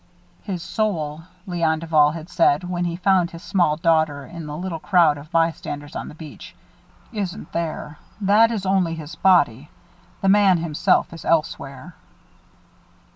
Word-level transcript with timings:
"His 0.41 0.63
soul," 0.63 1.21
Léon 1.47 1.79
Duval 1.81 2.09
had 2.09 2.27
said, 2.27 2.63
when 2.63 2.85
he 2.85 2.95
found 2.95 3.29
his 3.29 3.43
small 3.43 3.77
daughter 3.77 4.25
in 4.25 4.47
the 4.47 4.57
little 4.57 4.79
crowd 4.79 5.15
of 5.19 5.29
bystanders 5.29 5.95
on 5.95 6.07
the 6.07 6.15
beach, 6.15 6.55
"isn't 7.13 7.51
there. 7.51 7.99
That 8.19 8.49
is 8.49 8.65
only 8.65 8.95
his 8.95 9.13
body. 9.13 9.69
The 10.21 10.29
man 10.29 10.57
himself 10.57 11.13
is 11.13 11.23
elsewhere." 11.23 11.93